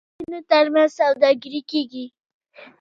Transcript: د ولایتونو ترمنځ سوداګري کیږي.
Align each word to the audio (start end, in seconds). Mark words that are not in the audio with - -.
د 0.03 0.03
ولایتونو 0.07 0.39
ترمنځ 0.49 0.89
سوداګري 0.99 1.61
کیږي. 1.71 2.05